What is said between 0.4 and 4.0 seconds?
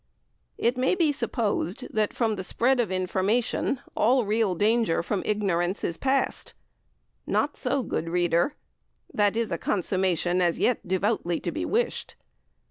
It may be supposed that, from the spread of information,